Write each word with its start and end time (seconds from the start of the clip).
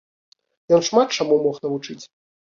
Ён 0.77 0.81
шмат 0.87 1.13
чаму 1.17 1.37
мог 1.43 1.59
навучыць. 1.67 1.99